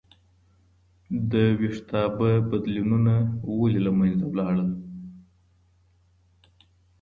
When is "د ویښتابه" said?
1.31-2.31